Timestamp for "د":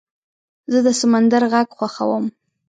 0.85-0.87